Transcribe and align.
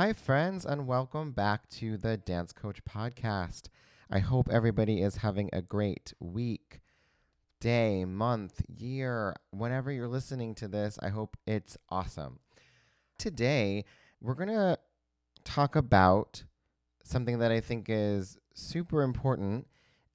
Hi, 0.00 0.12
friends, 0.12 0.64
and 0.64 0.86
welcome 0.86 1.32
back 1.32 1.68
to 1.70 1.96
the 1.96 2.16
Dance 2.16 2.52
Coach 2.52 2.82
Podcast. 2.84 3.68
I 4.10 4.18
hope 4.18 4.48
everybody 4.50 5.02
is 5.02 5.16
having 5.16 5.50
a 5.52 5.62
great 5.62 6.12
week, 6.18 6.80
day, 7.60 8.04
month, 8.04 8.62
year, 8.68 9.34
whenever 9.50 9.92
you're 9.92 10.08
listening 10.08 10.54
to 10.56 10.68
this. 10.68 10.98
I 11.02 11.10
hope 11.10 11.36
it's 11.46 11.76
awesome. 11.88 12.40
Today, 13.18 13.84
we're 14.20 14.34
going 14.34 14.48
to 14.48 14.78
talk 15.44 15.76
about 15.76 16.44
something 17.04 17.38
that 17.40 17.52
I 17.52 17.60
think 17.60 17.86
is 17.88 18.38
super 18.54 19.02
important, 19.02 19.66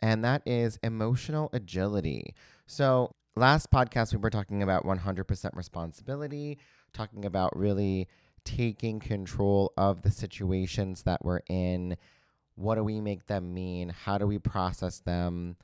and 0.06 0.24
that 0.24 0.44
is 0.46 0.78
emotional 0.84 1.50
agility. 1.52 2.36
So, 2.68 3.16
last 3.36 3.72
podcast, 3.72 4.13
we 4.13 4.20
were 4.20 4.30
talking 4.30 4.62
about 4.62 4.86
100% 4.86 5.55
responsibility, 5.55 6.59
talking 6.94 7.26
about 7.26 7.58
really 7.58 8.08
taking 8.44 8.99
control 8.99 9.73
of 9.77 10.04
the 10.04 10.12
situations 10.12 11.02
that 11.04 11.26
we're 11.26 11.41
in. 11.49 11.98
What 12.54 12.76
do 12.76 12.84
we 12.84 13.02
make 13.02 13.26
them 13.26 13.52
mean? 13.55 13.90
How 13.90 14.20
do 14.20 14.27
we 14.27 14.38
process 14.38 14.99
them? 14.99 15.55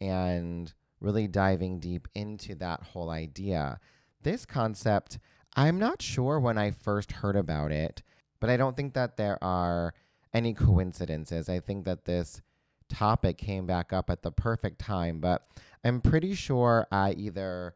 And 0.00 0.72
really 1.00 1.26
diving 1.26 1.80
deep 1.80 2.06
into 2.14 2.54
that 2.54 2.84
whole 2.84 3.10
idea. 3.10 3.80
This 4.22 4.46
concept, 4.46 5.18
I'm 5.56 5.80
not 5.80 6.02
sure 6.02 6.38
when 6.38 6.56
I 6.56 6.70
first 6.70 7.10
heard 7.10 7.34
about 7.34 7.72
it, 7.72 8.04
but 8.38 8.48
I 8.48 8.56
don't 8.56 8.76
think 8.76 8.94
that 8.94 9.16
there 9.16 9.42
are 9.42 9.92
any 10.32 10.54
coincidences. 10.54 11.48
I 11.48 11.58
think 11.58 11.84
that 11.84 12.04
this 12.04 12.42
topic 12.88 13.38
came 13.38 13.66
back 13.66 13.92
up 13.92 14.10
at 14.10 14.22
the 14.22 14.30
perfect 14.30 14.78
time, 14.78 15.20
but 15.20 15.46
I'm 15.84 16.00
pretty 16.00 16.34
sure 16.34 16.86
I 16.90 17.12
either 17.12 17.74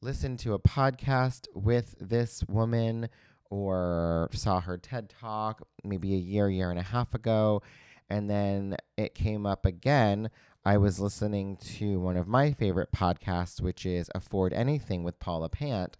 listened 0.00 0.38
to 0.40 0.54
a 0.54 0.58
podcast 0.58 1.46
with 1.54 1.94
this 2.00 2.42
woman 2.48 3.08
or 3.50 4.28
saw 4.32 4.60
her 4.60 4.78
TED 4.78 5.10
talk 5.10 5.66
maybe 5.84 6.14
a 6.14 6.18
year, 6.18 6.48
year 6.48 6.70
and 6.70 6.78
a 6.78 6.82
half 6.82 7.14
ago. 7.14 7.62
And 8.08 8.28
then 8.28 8.76
it 8.96 9.14
came 9.14 9.46
up 9.46 9.64
again. 9.66 10.30
I 10.64 10.78
was 10.78 11.00
listening 11.00 11.56
to 11.78 12.00
one 12.00 12.16
of 12.16 12.28
my 12.28 12.52
favorite 12.52 12.92
podcasts, 12.92 13.60
which 13.60 13.84
is 13.84 14.10
Afford 14.14 14.52
Anything 14.52 15.02
with 15.02 15.18
Paula 15.18 15.48
Pant. 15.48 15.96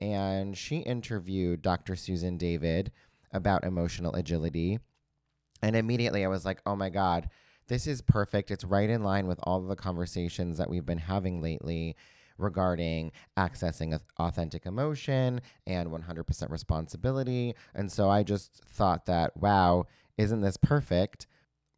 And 0.00 0.56
she 0.56 0.78
interviewed 0.78 1.62
Dr. 1.62 1.96
Susan 1.96 2.36
David 2.36 2.92
about 3.32 3.64
emotional 3.64 4.14
agility. 4.14 4.78
And 5.62 5.74
immediately 5.76 6.24
I 6.24 6.28
was 6.28 6.44
like, 6.44 6.60
oh 6.66 6.76
my 6.76 6.90
God, 6.90 7.28
this 7.68 7.86
is 7.86 8.02
perfect. 8.02 8.50
It's 8.50 8.64
right 8.64 8.90
in 8.90 9.02
line 9.02 9.26
with 9.26 9.38
all 9.42 9.62
of 9.62 9.68
the 9.68 9.76
conversations 9.76 10.58
that 10.58 10.68
we've 10.68 10.86
been 10.86 10.98
having 10.98 11.40
lately 11.40 11.96
regarding 12.38 13.12
accessing 13.36 13.98
authentic 14.18 14.66
emotion 14.66 15.40
and 15.66 15.88
100% 15.88 16.50
responsibility. 16.50 17.54
And 17.74 17.90
so 17.90 18.10
I 18.10 18.22
just 18.22 18.62
thought 18.66 19.06
that, 19.06 19.36
wow, 19.36 19.86
isn't 20.18 20.40
this 20.40 20.56
perfect? 20.56 21.26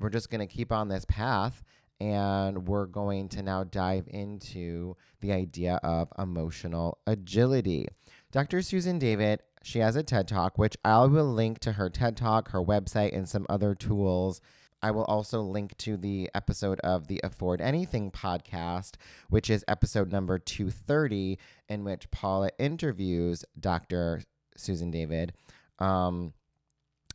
We're 0.00 0.10
just 0.10 0.30
going 0.30 0.46
to 0.46 0.52
keep 0.52 0.72
on 0.72 0.88
this 0.88 1.04
path 1.04 1.62
and 2.00 2.68
we're 2.68 2.86
going 2.86 3.28
to 3.30 3.42
now 3.42 3.64
dive 3.64 4.06
into 4.08 4.96
the 5.20 5.32
idea 5.32 5.80
of 5.82 6.12
emotional 6.18 6.98
agility. 7.06 7.86
Dr. 8.32 8.60
Susan 8.60 8.98
David, 8.98 9.40
she 9.62 9.78
has 9.78 9.96
a 9.96 10.02
TED 10.02 10.28
Talk, 10.28 10.58
which 10.58 10.76
I 10.84 11.04
will 11.06 11.32
link 11.32 11.58
to 11.60 11.72
her 11.72 11.88
TED 11.88 12.16
Talk, 12.16 12.50
her 12.50 12.62
website, 12.62 13.16
and 13.16 13.28
some 13.28 13.46
other 13.48 13.74
tools 13.74 14.40
I 14.82 14.90
will 14.90 15.04
also 15.04 15.40
link 15.40 15.76
to 15.78 15.96
the 15.96 16.30
episode 16.34 16.80
of 16.80 17.06
the 17.06 17.20
Afford 17.24 17.60
Anything 17.60 18.10
podcast, 18.10 18.94
which 19.30 19.50
is 19.50 19.64
episode 19.68 20.12
number 20.12 20.38
230, 20.38 21.38
in 21.68 21.84
which 21.84 22.10
Paula 22.10 22.50
interviews 22.58 23.44
Dr. 23.58 24.22
Susan 24.56 24.90
David. 24.90 25.32
Um, 25.78 26.32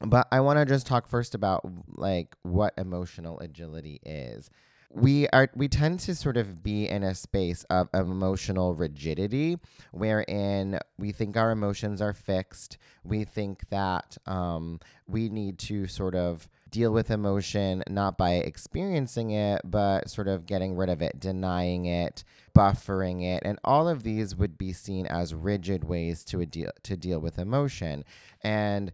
but 0.01 0.27
I 0.31 0.39
want 0.39 0.57
to 0.59 0.65
just 0.65 0.87
talk 0.87 1.07
first 1.07 1.35
about 1.35 1.61
like 1.87 2.35
what 2.43 2.73
emotional 2.77 3.39
agility 3.39 3.99
is. 4.03 4.49
We 4.93 5.27
are 5.29 5.49
we 5.55 5.69
tend 5.69 6.01
to 6.01 6.15
sort 6.15 6.35
of 6.35 6.61
be 6.61 6.89
in 6.89 7.03
a 7.03 7.15
space 7.15 7.63
of 7.69 7.87
emotional 7.93 8.75
rigidity 8.75 9.57
wherein 9.93 10.79
we 10.97 11.13
think 11.13 11.37
our 11.37 11.51
emotions 11.51 12.01
are 12.01 12.13
fixed. 12.13 12.77
We 13.03 13.23
think 13.23 13.69
that 13.69 14.17
um, 14.25 14.79
we 15.07 15.29
need 15.29 15.59
to 15.59 15.87
sort 15.87 16.15
of 16.15 16.49
deal 16.71 16.91
with 16.91 17.11
emotion 17.11 17.83
not 17.89 18.17
by 18.17 18.35
experiencing 18.35 19.31
it, 19.31 19.61
but 19.63 20.09
sort 20.09 20.27
of 20.27 20.45
getting 20.45 20.75
rid 20.75 20.89
of 20.89 21.01
it, 21.01 21.19
denying 21.19 21.85
it, 21.85 22.23
buffering 22.55 23.23
it, 23.23 23.43
and 23.45 23.59
all 23.63 23.87
of 23.87 24.03
these 24.03 24.35
would 24.35 24.57
be 24.57 24.73
seen 24.73 25.05
as 25.05 25.33
rigid 25.33 25.83
ways 25.83 26.23
to 26.25 26.45
deal 26.45 26.71
to 26.83 26.97
deal 26.97 27.19
with 27.19 27.37
emotion. 27.37 28.03
And 28.41 28.91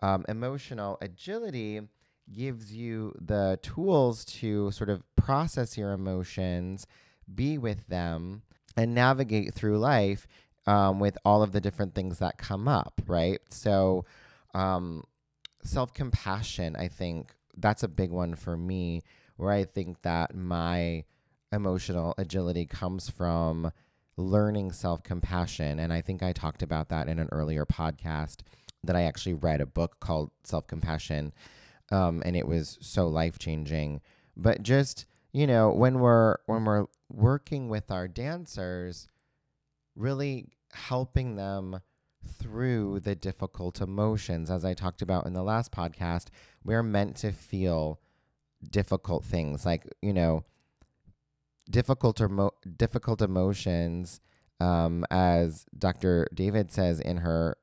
um, 0.00 0.24
emotional 0.28 0.98
agility 1.00 1.82
gives 2.32 2.72
you 2.72 3.14
the 3.20 3.58
tools 3.62 4.24
to 4.24 4.70
sort 4.70 4.90
of 4.90 5.02
process 5.16 5.78
your 5.78 5.92
emotions, 5.92 6.86
be 7.34 7.58
with 7.58 7.86
them, 7.88 8.42
and 8.76 8.94
navigate 8.94 9.54
through 9.54 9.78
life 9.78 10.26
um, 10.66 11.00
with 11.00 11.16
all 11.24 11.42
of 11.42 11.52
the 11.52 11.60
different 11.60 11.94
things 11.94 12.18
that 12.18 12.38
come 12.38 12.68
up, 12.68 13.00
right? 13.06 13.40
So, 13.50 14.04
um, 14.54 15.04
self 15.68 15.92
compassion, 15.92 16.76
I 16.76 16.88
think 16.88 17.34
that's 17.56 17.82
a 17.82 17.88
big 17.88 18.10
one 18.10 18.34
for 18.34 18.56
me, 18.56 19.02
where 19.36 19.52
I 19.52 19.64
think 19.64 20.02
that 20.02 20.34
my 20.34 21.04
emotional 21.52 22.14
agility 22.18 22.66
comes 22.66 23.08
from 23.08 23.70
learning 24.16 24.72
self 24.72 25.02
compassion. 25.02 25.78
And 25.78 25.92
I 25.92 26.00
think 26.00 26.22
I 26.22 26.32
talked 26.32 26.62
about 26.62 26.88
that 26.88 27.08
in 27.08 27.18
an 27.18 27.28
earlier 27.32 27.64
podcast 27.64 28.40
that 28.84 28.96
I 28.96 29.02
actually 29.02 29.34
read 29.34 29.60
a 29.60 29.66
book 29.66 30.00
called 30.00 30.30
Self 30.44 30.66
Compassion. 30.66 31.32
Um, 31.90 32.22
and 32.24 32.36
it 32.36 32.46
was 32.46 32.78
so 32.80 33.08
life 33.08 33.38
changing. 33.38 34.00
But 34.36 34.62
just, 34.62 35.06
you 35.32 35.46
know, 35.46 35.70
when 35.70 36.00
we're 36.00 36.36
when 36.46 36.64
we're 36.64 36.86
working 37.08 37.68
with 37.68 37.90
our 37.90 38.08
dancers, 38.08 39.08
really 39.96 40.48
helping 40.72 41.36
them 41.36 41.80
through 42.28 43.00
the 43.00 43.14
difficult 43.14 43.80
emotions. 43.80 44.50
As 44.50 44.64
I 44.64 44.74
talked 44.74 45.02
about 45.02 45.26
in 45.26 45.32
the 45.32 45.42
last 45.42 45.72
podcast, 45.72 46.26
we're 46.64 46.82
meant 46.82 47.16
to 47.16 47.32
feel 47.32 48.00
difficult 48.70 49.24
things 49.24 49.64
like, 49.64 49.86
you 50.02 50.12
know, 50.12 50.44
difficult 51.70 52.20
or 52.20 52.28
mo- 52.28 52.54
difficult 52.76 53.22
emotions 53.22 54.20
um, 54.60 55.04
as 55.10 55.66
Dr. 55.76 56.26
David 56.34 56.72
says 56.72 57.00
in 57.00 57.18
her 57.18 57.56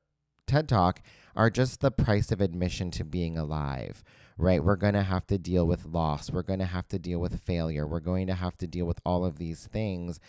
TED 0.48 0.70
Talk, 0.70 1.02
are 1.36 1.50
just 1.50 1.82
the 1.82 1.92
price 1.92 2.32
of 2.32 2.40
admission 2.40 2.92
to 2.92 3.04
being 3.04 3.38
alive, 3.38 4.04
right? 4.38 4.64
We're 4.64 4.78
going 4.78 4.94
to 4.94 5.04
have 5.04 5.28
to 5.28 5.38
deal 5.38 5.68
with 5.68 5.86
loss. 5.86 6.32
We're 6.32 6.44
going 6.44 6.60
to 6.60 6.66
have 6.66 6.88
to 6.90 7.00
deal 7.00 7.20
with 7.20 7.42
failure. 7.42 7.86
We're 7.86 8.00
going 8.00 8.28
to 8.28 8.36
have 8.36 8.58
to 8.60 8.68
deal 8.68 8.86
with 8.86 9.00
all 9.06 9.26
of 9.26 9.38
these 9.38 9.68
things 9.68 10.20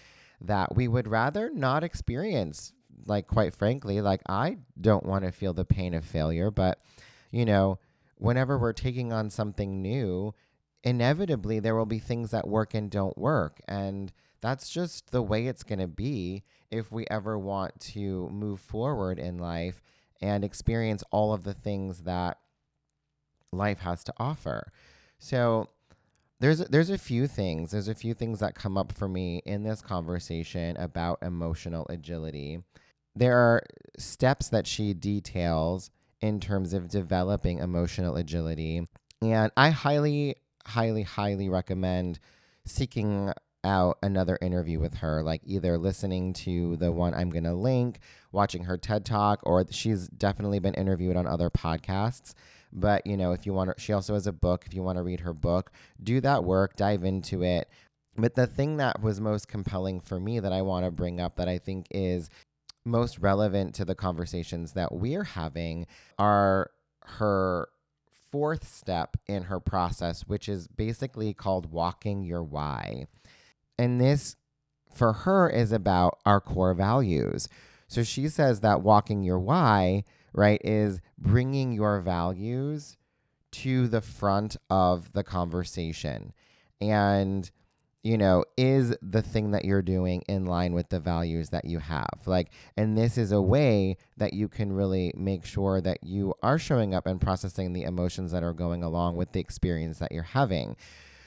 that 0.41 0.75
we 0.75 0.89
would 0.89 1.07
rather 1.07 1.51
not 1.51 1.85
experience 1.85 2.73
like 3.05 3.27
quite 3.27 3.55
frankly, 3.55 4.01
like 4.01 4.23
I 4.29 4.59
don't 4.81 5.07
want 5.07 5.25
to 5.25 5.33
feel 5.33 5.53
the 5.53 5.65
pain 5.65 5.95
of 5.95 6.05
failure, 6.05 6.51
but 6.51 6.81
you 7.31 7.45
know, 7.45 7.79
whenever 8.17 8.59
we're 8.59 8.73
taking 8.73 9.13
on 9.13 9.31
something 9.31 9.83
new, 9.83 10.35
inevitably 10.83 11.61
there 11.61 11.75
will 11.75 11.87
be 11.87 11.99
things 11.99 12.31
that 12.31 12.49
work 12.49 12.75
and 12.75 12.91
don't 12.91 13.19
work. 13.19 13.61
And 13.69 14.13
that's 14.41 14.69
just 14.69 15.11
the 15.11 15.23
way 15.23 15.47
it's 15.47 15.63
going 15.63 15.79
to 15.79 15.89
be 15.89 16.45
if 16.71 16.91
we 16.93 17.07
ever 17.11 17.39
want 17.39 17.79
to 17.81 18.29
move 18.31 18.61
forward 18.61 19.19
in 19.19 19.39
life 19.39 19.83
and 20.21 20.45
experience 20.45 21.03
all 21.11 21.33
of 21.33 21.45
the 21.45 21.55
things 21.55 22.01
that 22.03 22.39
life 23.53 23.81
has 23.81 24.05
to 24.05 24.15
offer. 24.19 24.73
So, 25.19 25.69
there's 26.39 26.59
there's 26.59 26.91
a 26.91 26.99
few 26.99 27.27
things 27.27 27.71
there's 27.71 27.89
a 27.89 27.95
few 27.95 28.13
things 28.13 28.41
that 28.41 28.55
come 28.55 28.77
up 28.77 28.93
for 28.93 29.09
me 29.09 29.41
in 29.47 29.63
this 29.63 29.81
conversation 29.81 30.77
about 30.77 31.19
emotional 31.23 31.87
agility 31.89 32.61
there 33.17 33.37
are 33.37 33.63
steps 33.99 34.49
that 34.51 34.67
she 34.67 34.95
details 34.95 35.91
in 36.21 36.39
terms 36.39 36.73
of 36.75 36.89
developing 36.89 37.59
emotional 37.59 38.17
agility. 38.17 38.87
And 39.23 39.51
I 39.57 39.71
highly, 39.71 40.37
highly, 40.67 41.03
highly 41.03 41.49
recommend 41.49 42.21
seeking 42.67 43.33
out 43.65 43.99
another 44.03 44.39
interview 44.41 44.79
with 44.79 44.95
her, 44.95 45.23
like 45.23 45.41
either 45.45 45.77
listening 45.77 46.33
to 46.33 46.77
the 46.77 46.93
one 46.93 47.15
I'm 47.15 47.31
going 47.31 47.45
to 47.45 47.55
link, 47.55 47.99
watching 48.33 48.65
her 48.65 48.77
TED 48.77 49.05
Talk, 49.05 49.41
or 49.43 49.65
she's 49.71 50.09
definitely 50.09 50.59
been 50.59 50.75
interviewed 50.75 51.17
on 51.17 51.27
other 51.27 51.51
podcasts. 51.51 52.35
But, 52.73 53.07
you 53.07 53.17
know, 53.17 53.33
if 53.33 53.47
you 53.47 53.55
want 53.55 53.75
to, 53.75 53.83
she 53.83 53.93
also 53.93 54.15
has 54.15 54.27
a 54.27 54.33
book. 54.33 54.65
If 54.67 54.75
you 54.75 54.83
want 54.83 54.99
to 54.99 55.03
read 55.03 55.21
her 55.21 55.33
book, 55.33 55.73
do 56.03 56.21
that 56.21 56.45
work, 56.45 56.77
dive 56.77 57.05
into 57.05 57.43
it. 57.43 57.69
But 58.17 58.35
the 58.35 58.47
thing 58.47 58.79
that 58.79 59.03
was 59.03 59.21
most 59.21 59.49
compelling 59.49 60.01
for 60.01 60.19
me 60.19 60.41
that 60.41 60.53
I 60.53 60.63
want 60.63 60.85
to 60.85 60.91
bring 60.91 61.21
up 61.21 61.37
that 61.37 61.49
I 61.49 61.59
think 61.59 61.87
is 61.91 62.31
most 62.87 63.19
relevant 63.19 63.75
to 63.75 63.85
the 63.85 63.95
conversations 63.95 64.73
that 64.73 64.93
we're 64.93 65.25
having 65.25 65.87
are 66.19 66.71
her 67.03 67.69
fourth 68.31 68.67
step 68.67 69.17
in 69.27 69.45
her 69.45 69.61
process, 69.61 70.23
which 70.23 70.49
is 70.49 70.69
basically 70.69 71.35
called 71.35 71.73
walking 71.73 72.23
your 72.23 72.43
why. 72.43 73.07
And 73.79 74.01
this, 74.01 74.37
for 74.95 75.13
her, 75.13 75.49
is 75.49 75.73
about 75.73 76.19
our 76.25 76.41
core 76.41 76.75
values. 76.75 77.49
So 77.89 78.03
she 78.03 78.29
says 78.29 78.61
that 78.61 78.83
walking 78.83 79.23
your 79.23 79.39
why, 79.39 80.05
right, 80.33 80.61
is 80.65 81.01
bringing 81.19 81.73
your 81.73 82.01
values 82.01 82.97
to 83.53 83.89
the 83.89 84.01
front 84.01 84.57
of 84.69 85.13
the 85.13 85.23
conversation. 85.23 86.33
And 86.81 87.51
you 88.03 88.17
know, 88.17 88.45
is 88.57 88.97
the 89.03 89.23
thing 89.23 89.51
that 89.51 89.65
you're 89.65 89.83
doing 89.83 90.23
in 90.29 90.47
line 90.47 90.73
with 90.75 90.89
the 90.91 91.01
values 91.01 91.51
that 91.51 91.65
you 91.65 91.79
have? 91.81 92.21
Like, 92.25 92.51
and 92.77 92.97
this 92.97 93.19
is 93.19 93.33
a 93.33 93.43
way 93.43 93.97
that 94.17 94.33
you 94.33 94.49
can 94.49 94.73
really 94.73 95.13
make 95.17 95.45
sure 95.45 95.81
that 95.81 96.05
you 96.05 96.35
are 96.43 96.59
showing 96.59 96.95
up 96.95 97.07
and 97.07 97.21
processing 97.21 97.73
the 97.73 97.83
emotions 97.83 98.33
that 98.33 98.45
are 98.45 98.53
going 98.53 98.83
along 98.83 99.17
with 99.17 99.33
the 99.33 99.41
experience 99.41 99.99
that 99.99 100.13
you're 100.13 100.23
having. 100.23 100.77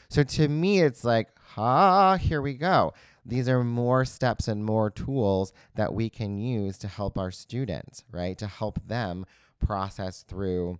So 0.10 0.24
to 0.24 0.48
me, 0.48 0.80
it's 0.82 1.04
like, 1.04 1.30
ah, 1.58 2.18
here 2.18 2.42
we 2.42 2.54
go. 2.54 2.94
These 3.26 3.48
are 3.50 3.64
more 3.64 4.06
steps 4.06 4.48
and 4.48 4.66
more 4.66 4.90
tools 4.90 5.54
that 5.76 5.94
we 5.94 6.10
can 6.10 6.38
use 6.38 6.78
to 6.80 6.88
help 6.88 7.18
our 7.18 7.30
students, 7.30 8.04
right? 8.12 8.38
To 8.38 8.48
help 8.48 8.80
them 8.88 9.26
process 9.60 10.24
through 10.24 10.80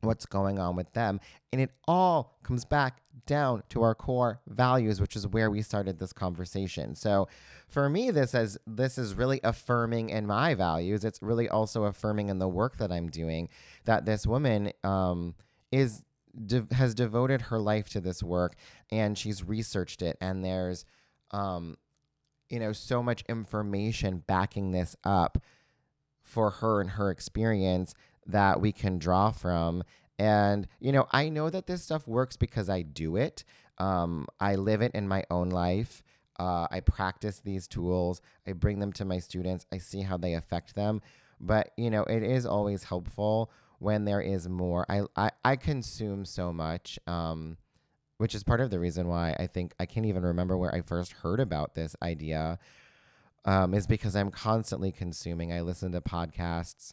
what's 0.00 0.26
going 0.26 0.58
on 0.58 0.76
with 0.76 0.92
them. 0.92 1.20
And 1.52 1.60
it 1.60 1.70
all 1.86 2.38
comes 2.42 2.64
back 2.64 3.02
down 3.26 3.62
to 3.70 3.82
our 3.82 3.94
core 3.94 4.40
values, 4.48 5.00
which 5.00 5.16
is 5.16 5.26
where 5.26 5.50
we 5.50 5.62
started 5.62 5.98
this 5.98 6.12
conversation. 6.12 6.94
So 6.94 7.28
for 7.68 7.88
me, 7.88 8.10
this 8.10 8.34
is 8.34 8.58
this 8.66 8.98
is 8.98 9.14
really 9.14 9.40
affirming 9.44 10.10
in 10.10 10.26
my 10.26 10.54
values. 10.54 11.04
It's 11.04 11.20
really 11.22 11.48
also 11.48 11.84
affirming 11.84 12.28
in 12.28 12.38
the 12.38 12.48
work 12.48 12.78
that 12.78 12.90
I'm 12.90 13.08
doing 13.08 13.48
that 13.84 14.04
this 14.04 14.26
woman 14.26 14.72
um, 14.84 15.34
is 15.70 16.02
de- 16.46 16.66
has 16.72 16.94
devoted 16.94 17.42
her 17.42 17.58
life 17.58 17.88
to 17.90 18.00
this 18.00 18.22
work 18.22 18.54
and 18.90 19.16
she's 19.16 19.42
researched 19.42 20.02
it 20.02 20.16
and 20.20 20.44
there's 20.44 20.84
um, 21.32 21.76
you 22.48 22.58
know 22.58 22.72
so 22.72 23.02
much 23.02 23.24
information 23.28 24.22
backing 24.26 24.70
this 24.70 24.96
up 25.04 25.38
for 26.22 26.50
her 26.50 26.80
and 26.80 26.90
her 26.90 27.10
experience 27.10 27.94
that 28.26 28.60
we 28.60 28.72
can 28.72 28.98
draw 28.98 29.30
from. 29.30 29.82
And, 30.18 30.68
you 30.80 30.92
know, 30.92 31.06
I 31.12 31.28
know 31.30 31.48
that 31.50 31.66
this 31.66 31.82
stuff 31.82 32.06
works 32.06 32.36
because 32.36 32.68
I 32.68 32.82
do 32.82 33.16
it. 33.16 33.44
Um, 33.78 34.26
I 34.38 34.56
live 34.56 34.82
it 34.82 34.92
in 34.94 35.08
my 35.08 35.24
own 35.30 35.48
life. 35.48 36.02
Uh, 36.38 36.66
I 36.70 36.80
practice 36.80 37.40
these 37.40 37.66
tools. 37.66 38.20
I 38.46 38.52
bring 38.52 38.78
them 38.78 38.92
to 38.94 39.04
my 39.04 39.18
students. 39.18 39.66
I 39.72 39.78
see 39.78 40.02
how 40.02 40.16
they 40.16 40.34
affect 40.34 40.74
them. 40.74 41.00
But, 41.40 41.70
you 41.76 41.90
know, 41.90 42.02
it 42.04 42.22
is 42.22 42.44
always 42.44 42.84
helpful 42.84 43.50
when 43.78 44.04
there 44.04 44.20
is 44.20 44.46
more. 44.46 44.84
I, 44.90 45.02
I, 45.16 45.30
I 45.42 45.56
consume 45.56 46.26
so 46.26 46.52
much, 46.52 46.98
um, 47.06 47.56
which 48.18 48.34
is 48.34 48.44
part 48.44 48.60
of 48.60 48.68
the 48.68 48.78
reason 48.78 49.08
why 49.08 49.34
I 49.38 49.46
think 49.46 49.72
I 49.80 49.86
can't 49.86 50.04
even 50.04 50.22
remember 50.22 50.58
where 50.58 50.74
I 50.74 50.82
first 50.82 51.12
heard 51.12 51.40
about 51.40 51.74
this 51.74 51.96
idea, 52.02 52.58
um, 53.46 53.72
is 53.72 53.86
because 53.86 54.14
I'm 54.14 54.30
constantly 54.30 54.92
consuming. 54.92 55.50
I 55.50 55.62
listen 55.62 55.92
to 55.92 56.02
podcasts 56.02 56.92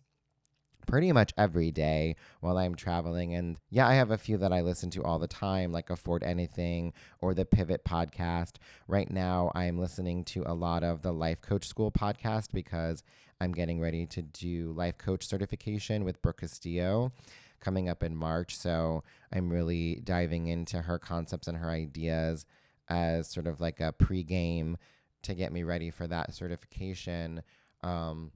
pretty 0.88 1.12
much 1.12 1.34
every 1.38 1.70
day 1.70 2.16
while 2.40 2.58
I'm 2.58 2.74
traveling. 2.74 3.36
And 3.36 3.58
yeah, 3.70 3.88
I 3.88 3.94
have 3.94 4.10
a 4.10 4.18
few 4.18 4.38
that 4.38 4.52
I 4.52 4.62
listen 4.62 4.90
to 4.92 5.04
all 5.04 5.20
the 5.20 5.28
time, 5.28 5.72
like 5.72 5.92
Afford 5.92 6.24
Anything 6.24 6.94
or 7.22 7.36
the 7.36 7.46
Pivot 7.46 7.86
podcast. 7.86 8.56
Right 8.88 9.12
now, 9.12 9.52
I'm 9.54 9.78
listening 9.78 10.24
to 10.26 10.44
a 10.48 10.56
lot 10.56 10.84
of 10.84 11.04
the 11.04 11.12
Life 11.12 11.42
Coach 11.42 11.68
School 11.68 11.92
podcast 11.92 12.48
because 12.52 13.04
I'm 13.40 13.52
getting 13.52 13.80
ready 13.80 14.08
to 14.08 14.22
do 14.24 14.74
life 14.76 14.98
coach 14.98 15.28
certification 15.28 16.04
with 16.04 16.22
Brooke 16.22 16.40
Castillo 16.40 17.12
coming 17.60 17.90
up 17.90 18.04
in 18.04 18.16
March. 18.16 18.58
So 18.58 19.04
I'm 19.32 19.50
really 19.50 20.02
diving 20.04 20.48
into 20.48 20.82
her 20.82 20.98
concepts 20.98 21.48
and 21.48 21.58
her 21.58 21.70
ideas 21.70 22.46
as 22.90 23.28
sort 23.28 23.48
of 23.48 23.60
like 23.60 23.80
a 23.80 23.94
pregame 23.94 24.76
to 25.24 25.34
get 25.36 25.52
me 25.52 25.64
ready 25.64 25.92
for 25.92 26.08
that 26.08 26.34
certification. 26.34 27.42
Um, 27.84 28.32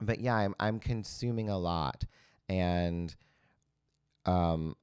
but 0.00 0.20
yeah, 0.20 0.36
I'm 0.36 0.54
I'm 0.60 0.78
consuming 0.80 1.48
a 1.48 1.58
lot, 1.58 2.04
and 2.48 3.14
um, 4.26 4.76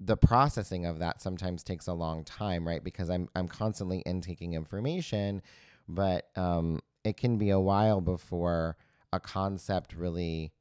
the 0.00 0.16
processing 0.16 0.86
of 0.86 0.98
that 1.00 1.20
sometimes 1.20 1.62
takes 1.62 1.86
a 1.86 1.92
long 1.92 2.24
time, 2.24 2.66
right? 2.66 2.82
Because 2.82 3.10
I'm 3.10 3.28
I'm 3.34 3.48
constantly 3.48 3.98
intaking 4.06 4.54
information, 4.54 5.42
but 5.88 6.28
um, 6.36 6.80
it 7.04 7.16
can 7.16 7.38
be 7.38 7.50
a 7.50 7.60
while 7.60 8.00
before 8.00 8.76
a 9.12 9.20
concept 9.20 9.94
really 9.94 10.52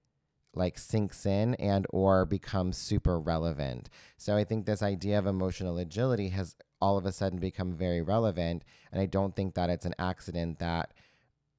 like 0.53 0.77
sinks 0.77 1.25
in 1.25 1.53
and 1.55 1.85
or 1.91 2.25
becomes 2.25 2.77
super 2.77 3.19
relevant. 3.19 3.89
So 4.17 4.35
I 4.35 4.43
think 4.43 4.65
this 4.65 4.81
idea 4.81 5.19
of 5.19 5.27
emotional 5.27 5.77
agility 5.77 6.29
has 6.29 6.55
all 6.81 6.97
of 6.97 7.05
a 7.05 7.11
sudden 7.11 7.39
become 7.39 7.73
very 7.73 8.01
relevant 8.01 8.63
and 8.91 9.01
I 9.01 9.05
don't 9.05 9.35
think 9.35 9.53
that 9.55 9.69
it's 9.69 9.85
an 9.85 9.93
accident 9.99 10.59
that 10.59 10.93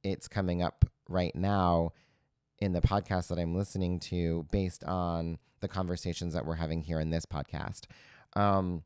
it's 0.02 0.28
coming 0.28 0.62
up 0.62 0.84
right 1.08 1.34
now 1.34 1.92
in 2.60 2.72
the 2.72 2.80
podcast 2.80 3.28
that 3.28 3.38
I'm 3.38 3.54
listening 3.54 4.00
to 4.00 4.46
based 4.50 4.84
on 4.84 5.38
the 5.60 5.68
conversations 5.68 6.34
that 6.34 6.44
we're 6.44 6.54
having 6.54 6.82
here 6.82 7.00
in 7.00 7.10
this 7.10 7.26
podcast. 7.26 7.82
Um, 8.34 8.82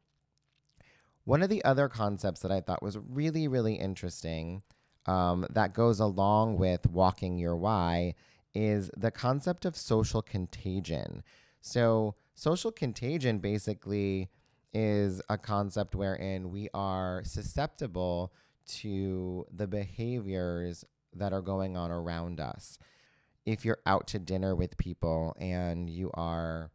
one 1.24 1.42
of 1.42 1.48
the 1.48 1.64
other 1.64 1.88
concepts 1.88 2.40
that 2.40 2.50
I 2.50 2.60
thought 2.60 2.82
was 2.82 2.98
really, 2.98 3.48
really 3.48 3.74
interesting 3.74 4.62
um, 5.06 5.46
that 5.50 5.74
goes 5.74 6.00
along 6.00 6.58
with 6.58 6.88
walking 6.88 7.38
your 7.38 7.56
why 7.56 8.14
is 8.54 8.90
the 8.96 9.10
concept 9.10 9.64
of 9.64 9.76
social 9.76 10.22
contagion. 10.22 11.22
So, 11.60 12.14
social 12.34 12.72
contagion 12.72 13.38
basically 13.38 14.30
is 14.72 15.22
a 15.28 15.38
concept 15.38 15.94
wherein 15.94 16.50
we 16.50 16.68
are 16.74 17.22
susceptible 17.24 18.32
to 18.66 19.46
the 19.52 19.66
behaviors 19.66 20.84
that 21.14 21.32
are 21.32 21.42
going 21.42 21.76
on 21.76 21.90
around 21.90 22.40
us 22.40 22.78
if 23.46 23.64
you're 23.64 23.80
out 23.86 24.06
to 24.08 24.18
dinner 24.18 24.54
with 24.54 24.76
people 24.76 25.34
and 25.38 25.90
you 25.90 26.10
are, 26.14 26.70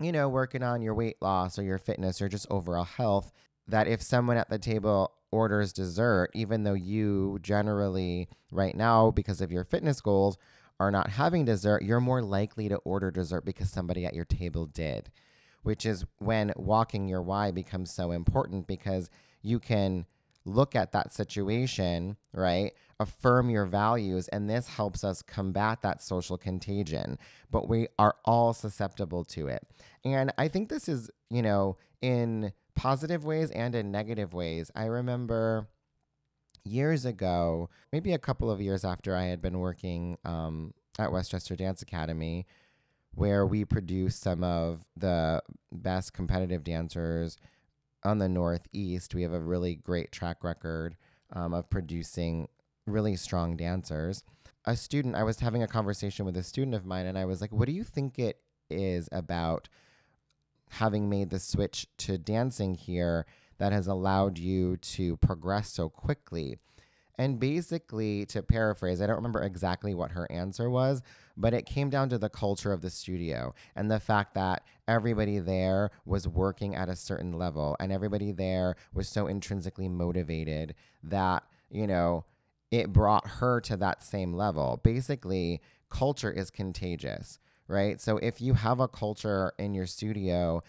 you 0.00 0.12
know, 0.12 0.28
working 0.28 0.62
on 0.62 0.82
your 0.82 0.94
weight 0.94 1.16
loss 1.20 1.58
or 1.58 1.62
your 1.62 1.78
fitness 1.78 2.22
or 2.22 2.28
just 2.28 2.46
overall 2.50 2.84
health, 2.84 3.32
that 3.66 3.88
if 3.88 4.02
someone 4.02 4.36
at 4.36 4.50
the 4.50 4.58
table 4.58 5.12
orders 5.30 5.72
dessert, 5.72 6.30
even 6.34 6.62
though 6.64 6.74
you 6.74 7.38
generally, 7.42 8.28
right 8.50 8.76
now, 8.76 9.10
because 9.10 9.40
of 9.40 9.52
your 9.52 9.64
fitness 9.64 10.00
goals, 10.00 10.38
are 10.80 10.90
not 10.90 11.10
having 11.10 11.44
dessert, 11.44 11.82
you're 11.82 12.00
more 12.00 12.22
likely 12.22 12.68
to 12.68 12.76
order 12.78 13.10
dessert 13.10 13.44
because 13.44 13.70
somebody 13.70 14.04
at 14.04 14.14
your 14.14 14.24
table 14.24 14.66
did, 14.66 15.10
which 15.62 15.86
is 15.86 16.04
when 16.18 16.52
walking 16.56 17.08
your 17.08 17.22
why 17.22 17.50
becomes 17.50 17.92
so 17.92 18.10
important 18.10 18.66
because 18.66 19.10
you 19.42 19.58
can 19.60 20.06
look 20.44 20.76
at 20.76 20.92
that 20.92 21.12
situation, 21.12 22.16
right? 22.32 22.72
Affirm 23.00 23.50
your 23.50 23.66
values, 23.66 24.28
and 24.28 24.48
this 24.48 24.68
helps 24.68 25.04
us 25.04 25.22
combat 25.22 25.82
that 25.82 26.02
social 26.02 26.36
contagion. 26.36 27.18
But 27.50 27.68
we 27.68 27.88
are 27.98 28.16
all 28.24 28.52
susceptible 28.52 29.24
to 29.26 29.48
it. 29.48 29.66
And 30.04 30.32
I 30.38 30.48
think 30.48 30.68
this 30.68 30.88
is, 30.88 31.10
you 31.30 31.42
know, 31.42 31.76
in 32.02 32.52
positive 32.74 33.24
ways 33.24 33.50
and 33.50 33.74
in 33.74 33.90
negative 33.90 34.34
ways. 34.34 34.70
I 34.74 34.84
remember 34.84 35.68
years 36.64 37.04
ago, 37.04 37.68
maybe 37.92 38.12
a 38.12 38.18
couple 38.18 38.50
of 38.50 38.60
years 38.60 38.84
after 38.84 39.16
I 39.16 39.24
had 39.24 39.40
been 39.40 39.58
working 39.58 40.18
um, 40.24 40.74
at 40.98 41.12
Westchester 41.12 41.56
Dance 41.56 41.82
Academy, 41.82 42.46
where 43.14 43.46
we 43.46 43.64
produced 43.64 44.22
some 44.22 44.42
of 44.42 44.84
the 44.96 45.42
best 45.72 46.12
competitive 46.12 46.64
dancers 46.64 47.36
on 48.04 48.18
the 48.18 48.28
Northeast, 48.28 49.14
we 49.14 49.22
have 49.22 49.32
a 49.32 49.40
really 49.40 49.76
great 49.76 50.12
track 50.12 50.44
record 50.44 50.96
um, 51.32 51.54
of 51.54 51.70
producing 51.70 52.48
really 52.86 53.16
strong 53.16 53.56
dancers. 53.56 54.24
A 54.66 54.76
student, 54.76 55.14
I 55.14 55.22
was 55.22 55.40
having 55.40 55.62
a 55.62 55.68
conversation 55.68 56.24
with 56.24 56.36
a 56.36 56.42
student 56.42 56.74
of 56.74 56.86
mine, 56.86 57.06
and 57.06 57.18
I 57.18 57.24
was 57.24 57.40
like, 57.40 57.52
What 57.52 57.66
do 57.66 57.72
you 57.72 57.84
think 57.84 58.18
it 58.18 58.42
is 58.70 59.08
about 59.12 59.68
having 60.70 61.08
made 61.08 61.30
the 61.30 61.38
switch 61.38 61.86
to 61.98 62.18
dancing 62.18 62.74
here 62.74 63.26
that 63.58 63.72
has 63.72 63.86
allowed 63.86 64.38
you 64.38 64.76
to 64.78 65.16
progress 65.18 65.70
so 65.70 65.88
quickly? 65.88 66.58
And 67.18 67.38
basically, 67.38 68.26
to 68.26 68.42
paraphrase, 68.42 69.00
I 69.00 69.06
don't 69.06 69.16
remember 69.16 69.42
exactly 69.42 69.94
what 69.94 70.12
her 70.12 70.30
answer 70.30 70.68
was, 70.68 71.00
but 71.36 71.54
it 71.54 71.64
came 71.64 71.88
down 71.88 72.08
to 72.08 72.18
the 72.18 72.28
culture 72.28 72.72
of 72.72 72.82
the 72.82 72.90
studio 72.90 73.54
and 73.76 73.90
the 73.90 74.00
fact 74.00 74.34
that 74.34 74.64
everybody 74.88 75.38
there 75.38 75.90
was 76.04 76.26
working 76.26 76.74
at 76.74 76.88
a 76.88 76.96
certain 76.96 77.32
level 77.32 77.76
and 77.78 77.92
everybody 77.92 78.32
there 78.32 78.76
was 78.92 79.08
so 79.08 79.26
intrinsically 79.28 79.88
motivated 79.88 80.74
that, 81.04 81.44
you 81.70 81.86
know, 81.86 82.24
it 82.70 82.92
brought 82.92 83.26
her 83.26 83.60
to 83.60 83.76
that 83.76 84.02
same 84.02 84.32
level. 84.34 84.80
Basically, 84.82 85.60
culture 85.90 86.32
is 86.32 86.50
contagious, 86.50 87.38
right? 87.68 88.00
So 88.00 88.16
if 88.18 88.40
you 88.40 88.54
have 88.54 88.80
a 88.80 88.88
culture 88.88 89.52
in 89.58 89.74
your 89.74 89.86
studio 89.86 90.62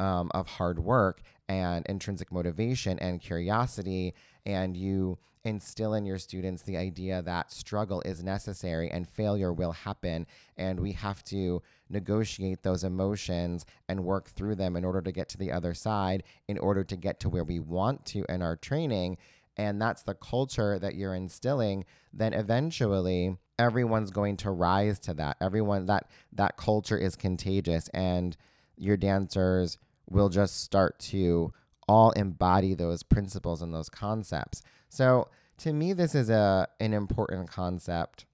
um, 0.00 0.30
of 0.34 0.48
hard 0.48 0.80
work 0.80 1.22
and 1.48 1.86
intrinsic 1.86 2.32
motivation 2.32 2.98
and 2.98 3.20
curiosity, 3.20 4.14
and 4.44 4.76
you 4.76 5.18
instill 5.46 5.94
in 5.94 6.04
your 6.04 6.18
students 6.18 6.62
the 6.62 6.76
idea 6.76 7.22
that 7.22 7.52
struggle 7.52 8.02
is 8.02 8.22
necessary 8.22 8.90
and 8.90 9.08
failure 9.08 9.52
will 9.52 9.72
happen, 9.72 10.26
and 10.56 10.80
we 10.80 10.92
have 10.92 11.22
to 11.24 11.62
negotiate 11.88 12.62
those 12.62 12.84
emotions 12.84 13.64
and 13.88 14.04
work 14.04 14.28
through 14.28 14.56
them 14.56 14.76
in 14.76 14.84
order 14.84 15.00
to 15.00 15.12
get 15.12 15.28
to 15.30 15.38
the 15.38 15.52
other 15.52 15.72
side, 15.72 16.24
in 16.48 16.58
order 16.58 16.82
to 16.82 16.96
get 16.96 17.20
to 17.20 17.28
where 17.28 17.44
we 17.44 17.60
want 17.60 18.04
to 18.06 18.24
in 18.28 18.42
our 18.42 18.56
training. 18.56 19.16
And 19.56 19.80
that's 19.80 20.02
the 20.02 20.14
culture 20.14 20.78
that 20.78 20.96
you're 20.96 21.14
instilling, 21.14 21.84
then 22.12 22.34
eventually 22.34 23.38
everyone's 23.58 24.10
going 24.10 24.36
to 24.38 24.50
rise 24.50 24.98
to 25.00 25.14
that. 25.14 25.36
Everyone 25.40 25.86
that 25.86 26.10
that 26.32 26.56
culture 26.56 26.98
is 26.98 27.16
contagious 27.16 27.88
and 27.94 28.36
your 28.76 28.96
dancers 28.96 29.78
will 30.10 30.28
just 30.28 30.62
start 30.62 30.98
to 30.98 31.52
all 31.88 32.10
embody 32.12 32.74
those 32.74 33.02
principles 33.02 33.62
and 33.62 33.72
those 33.72 33.88
concepts. 33.88 34.62
So 34.88 35.28
to 35.58 35.72
me, 35.72 35.92
this 35.92 36.14
is 36.14 36.30
a 36.30 36.68
an 36.80 36.92
important 36.92 37.48
concept 37.50 38.26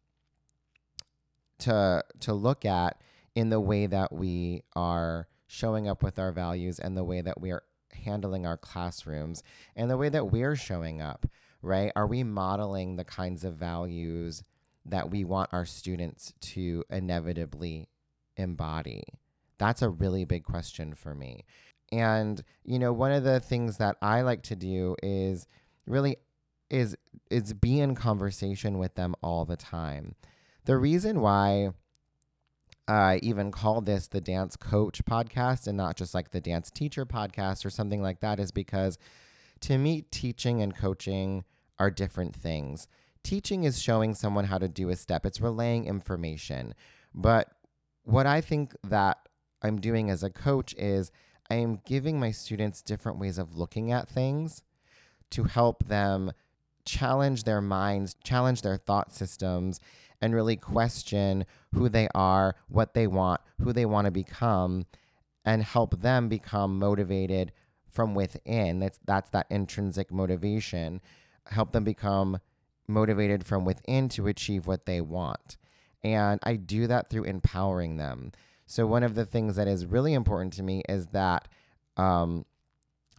to 1.61 2.05
to 2.21 2.33
look 2.33 2.65
at 2.65 3.01
in 3.35 3.51
the 3.51 3.61
way 3.61 3.87
that 3.87 4.13
we 4.13 4.63
are 4.75 5.29
showing 5.47 5.89
up 5.89 6.03
with 6.03 6.19
our 6.19 6.33
values 6.33 6.79
and 6.79 6.97
the 6.97 7.05
way 7.05 7.21
that 7.21 7.41
we 7.41 7.51
are 7.51 7.63
handling 7.93 8.47
our 8.47 8.57
classrooms 8.57 9.43
and 9.77 9.91
the 9.91 9.97
way 9.97 10.09
that 10.09 10.31
we're 10.31 10.57
showing 10.57 11.01
up, 11.01 11.27
right? 11.61 11.93
Are 11.95 12.07
we 12.07 12.25
modeling 12.25 12.97
the 12.97 13.05
kinds 13.05 13.45
of 13.45 13.57
values 13.57 14.43
that 14.85 15.11
we 15.11 15.25
want 15.25 15.51
our 15.53 15.65
students 15.65 16.33
to 16.41 16.85
inevitably 16.91 17.89
embody? 18.37 19.05
That's 19.59 19.83
a 19.83 19.91
really 19.91 20.25
big 20.25 20.45
question 20.45 20.95
for 20.95 21.15
me. 21.15 21.45
And, 21.93 22.43
you 22.65 22.79
know, 22.79 22.93
one 22.93 23.13
of 23.13 23.23
the 23.23 23.39
things 23.39 23.77
that 23.77 23.97
I 24.01 24.23
like 24.23 24.43
to 24.45 24.57
do 24.57 24.97
is 25.03 25.47
really 25.87 26.17
is 26.73 26.97
is 27.31 27.52
be 27.52 27.79
in 27.79 27.95
conversation 27.95 28.79
with 28.79 28.95
them 28.95 29.14
all 29.23 29.45
the 29.45 29.57
time. 29.57 30.17
The 30.64 30.76
reason 30.76 31.21
why 31.21 31.73
I 32.88 33.21
even 33.23 33.52
call 33.52 33.81
this 33.81 34.09
the 34.09 34.21
dance 34.21 34.57
coach 34.57 35.05
podcast 35.05 35.67
and 35.67 35.76
not 35.76 35.97
just 35.97 36.14
like 36.14 36.31
the 36.31 36.41
dance 36.41 36.71
teacher 36.71 37.07
podcast 37.07 37.64
or 37.64 37.71
something 37.71 38.02
like 38.02 38.21
that 38.21 38.41
is 38.41 38.50
because 38.50 38.99
to 39.61 39.79
me 39.79 40.02
teaching 40.11 40.62
and 40.62 40.75
coaching 40.75 41.45
are 41.79 41.91
different 41.91 42.35
things. 42.35 42.88
Teaching 43.23 43.64
is 43.64 43.81
showing 43.81 44.14
someone 44.14 44.47
how 44.47 44.59
to 44.59 44.69
do 44.69 44.88
a 44.88 44.97
step. 44.97 45.25
It's 45.25 45.41
relaying 45.41 45.87
information. 45.87 46.75
But 47.14 47.49
what 48.02 48.26
I 48.26 48.41
think 48.41 48.75
that 48.83 49.19
I'm 49.62 49.81
doing 49.81 50.11
as 50.11 50.23
a 50.23 50.31
coach 50.31 50.75
is 50.75 51.12
I 51.50 51.57
am 51.57 51.81
giving 51.87 52.19
my 52.19 52.31
students 52.31 52.83
different 52.83 53.19
ways 53.19 53.38
of 53.38 53.57
looking 53.57 53.93
at 53.93 54.09
things 54.09 54.62
to 55.31 55.45
help 55.45 55.85
them 55.87 56.33
challenge 56.85 57.45
their 57.45 57.61
minds, 57.61 58.17
challenge 58.25 58.62
their 58.62 58.77
thought 58.77 59.12
systems, 59.12 59.81
and 60.21 60.35
really 60.35 60.57
question 60.57 61.45
who 61.75 61.89
they 61.89 62.09
are, 62.15 62.55
what 62.69 62.95
they 62.95 63.07
want, 63.07 63.41
who 63.61 63.73
they 63.73 63.87
want 63.87 64.07
to 64.07 64.11
become, 64.11 64.87
and 65.45 65.62
help 65.62 66.01
them 66.01 66.29
become 66.29 66.79
motivated 66.79 67.53
from 67.91 68.15
within. 68.15 68.81
That's 68.81 69.01
that's 69.05 69.31
that 69.31 69.47
intrinsic 69.51 70.12
motivation. 70.12 71.01
Help 71.47 71.73
them 71.73 71.85
become 71.85 72.39
motivated 72.89 73.45
from 73.45 73.65
within 73.65 74.09
to 74.11 74.29
achieve 74.29 74.67
what 74.67 74.87
they 74.87 75.01
want. 75.01 75.57
And 76.05 76.41
I 76.43 76.57
do 76.57 76.87
that 76.87 77.09
through 77.09 77.25
empowering 77.25 77.97
them. 77.97 78.33
So, 78.67 78.87
one 78.87 79.03
of 79.03 79.15
the 79.15 79.27
things 79.27 79.57
that 79.57 79.69
is 79.69 79.87
really 79.87 80.15
important 80.15 80.53
to 80.55 80.62
me 80.62 80.83
is 80.89 81.09
that 81.09 81.49
um, 81.97 82.45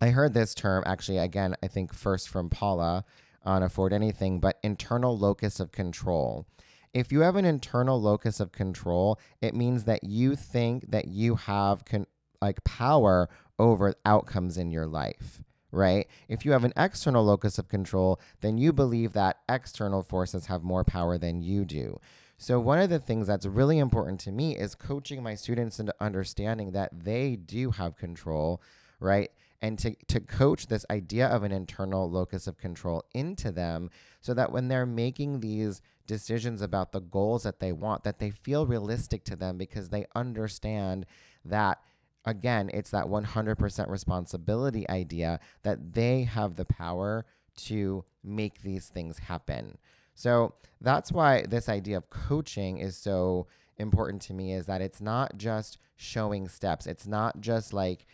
I 0.02 0.10
heard 0.10 0.34
this 0.34 0.56
term 0.56 0.84
actually, 0.86 1.20
again, 1.20 1.56
I 1.62 1.68
think 1.68 1.94
first 1.94 2.28
from 2.30 2.50
Paula 2.50 3.06
on 3.46 3.64
Afford 3.64 3.94
Anything, 3.94 4.40
but 4.40 4.60
internal 4.64 5.18
locus 5.18 5.60
of 5.60 5.72
control. 5.72 6.46
If 6.94 7.12
you 7.12 7.22
have 7.22 7.36
an 7.36 7.46
internal 7.46 8.00
locus 8.00 8.40
of 8.40 8.52
control, 8.52 9.20
it 9.42 9.56
means 9.56 9.86
that 9.86 10.04
you 10.04 10.36
think 10.36 10.92
that 10.92 11.08
you 11.08 11.36
have 11.36 11.86
con- 11.86 12.08
like 12.42 12.64
power 12.64 13.30
over 13.58 13.96
outcomes 14.06 14.58
in 14.58 14.70
your 14.70 14.86
life, 14.86 15.42
right? 15.72 16.08
If 16.28 16.46
you 16.46 16.52
have 16.52 16.64
an 16.64 16.74
external 16.78 17.24
locus 17.24 17.58
of 17.58 17.68
control, 17.68 18.20
then 18.42 18.58
you 18.58 18.74
believe 18.74 19.14
that 19.14 19.38
external 19.50 20.04
forces 20.04 20.46
have 20.48 20.64
more 20.64 20.84
power 20.84 21.18
than 21.18 21.42
you 21.42 21.66
do. 21.66 22.00
So, 22.38 22.60
one 22.60 22.80
of 22.80 22.90
the 22.90 23.00
things 23.00 23.26
that's 23.28 23.46
really 23.46 23.80
important 23.80 24.20
to 24.22 24.32
me 24.32 24.58
is 24.58 24.76
coaching 24.76 25.24
my 25.24 25.34
students 25.34 25.80
into 25.80 25.96
understanding 26.00 26.72
that 26.72 27.06
they 27.06 27.38
do 27.38 27.72
have 27.72 27.96
control, 27.96 28.62
right? 29.00 29.32
And 29.64 29.80
to, 29.80 29.96
to 30.08 30.20
coach 30.20 30.68
this 30.68 30.86
idea 30.92 31.26
of 31.28 31.44
an 31.44 31.52
internal 31.52 32.12
locus 32.12 32.46
of 32.46 32.58
control 32.58 33.06
into 33.14 33.52
them 33.52 33.90
so 34.22 34.36
that 34.36 34.52
when 34.52 34.68
they're 34.68 34.86
making 34.86 35.40
these 35.40 35.82
decisions 36.06 36.62
about 36.62 36.92
the 36.92 37.00
goals 37.00 37.44
that 37.44 37.60
they 37.60 37.72
want, 37.72 38.04
that 38.04 38.20
they 38.20 38.30
feel 38.30 38.68
realistic 38.68 39.24
to 39.24 39.36
them 39.36 39.58
because 39.58 39.90
they 39.90 40.06
understand 40.16 41.06
that 41.46 41.80
again, 42.26 42.70
it's 42.74 42.92
that 42.92 43.06
100% 43.06 43.90
responsibility 43.90 44.90
idea 44.90 45.40
that 45.64 45.94
they 45.94 46.24
have 46.24 46.56
the 46.56 46.66
power 46.66 47.26
to 47.56 48.04
make 48.24 48.62
these 48.62 48.88
things 48.88 49.18
happen. 49.20 49.78
So 50.16 50.54
that's 50.82 51.12
why 51.12 51.44
this 51.44 51.70
idea 51.70 51.98
of 51.98 52.10
coaching 52.10 52.78
is 52.78 52.98
so 52.98 53.48
important 53.78 54.22
to 54.24 54.34
me 54.34 54.54
is 54.54 54.66
that 54.68 54.82
it's 54.82 55.02
not 55.02 55.38
just 55.38 55.78
showing 55.96 56.48
steps. 56.48 56.88
It's 56.88 57.08
not 57.08 57.42
just 57.42 57.74
like 57.74 58.06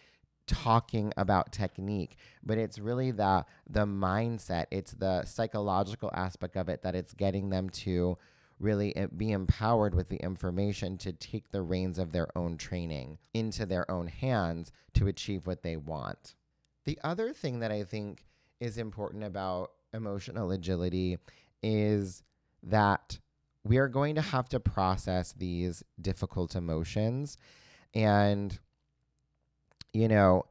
talking 0.50 1.13
about 1.15 1.51
technique, 1.51 2.18
but 2.44 2.58
it's 2.58 2.79
really 2.79 3.12
the 3.12 3.46
the 3.70 3.86
mindset, 3.86 4.65
it's 4.72 4.91
the 4.94 5.24
psychological 5.24 6.10
aspect 6.13 6.58
of 6.58 6.68
it 6.68 6.82
that 6.82 6.96
it's 6.96 7.13
getting 7.13 7.50
them 7.50 7.70
to 7.70 8.18
really 8.60 8.94
be 9.15 9.32
empowered 9.32 9.96
with 9.96 10.10
the 10.10 10.18
information 10.18 10.98
to 10.98 11.13
take 11.13 11.51
the 11.51 11.62
reins 11.62 11.98
of 11.98 12.12
their 12.12 12.27
own 12.38 12.58
training 12.58 13.18
into 13.34 13.65
their 13.65 13.89
own 13.89 14.08
hands 14.08 14.72
to 14.94 15.08
achieve 15.08 15.48
what 15.48 15.63
they 15.63 15.77
want. 15.77 16.36
The 16.86 17.00
other 17.03 17.32
thing 17.32 17.60
that 17.60 17.72
I 17.72 17.84
think 17.84 18.25
is 18.60 18.77
important 18.77 19.24
about 19.24 19.72
emotional 19.94 20.51
agility 20.51 21.20
is 21.63 22.24
that 22.63 23.20
we 23.63 23.77
are 23.77 23.88
going 23.88 24.15
to 24.15 24.22
have 24.22 24.50
to 24.50 24.60
process 24.60 25.32
these 25.34 25.84
difficult 26.01 26.56
emotions. 26.56 27.38
And, 27.94 28.58
you 29.93 30.08
know, 30.08 30.46